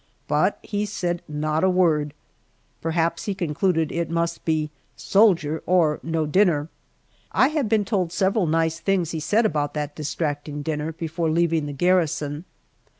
[0.27, 2.15] But he said not a word;
[2.81, 6.69] perhaps he concluded it must be soldier or no dinner.
[7.33, 11.67] I have been told several nice things he said about that distracting dinner before leaving
[11.67, 12.45] the garrison.